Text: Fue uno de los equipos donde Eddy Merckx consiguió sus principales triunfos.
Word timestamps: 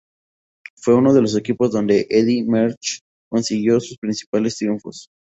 Fue 0.77 0.95
uno 0.95 1.13
de 1.13 1.21
los 1.21 1.37
equipos 1.37 1.71
donde 1.71 2.07
Eddy 2.09 2.41
Merckx 2.41 3.01
consiguió 3.29 3.79
sus 3.79 3.99
principales 3.99 4.57
triunfos. 4.57 5.09